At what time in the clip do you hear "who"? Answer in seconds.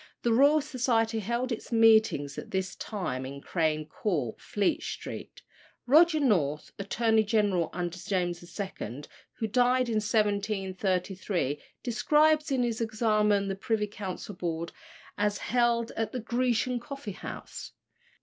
9.33-9.45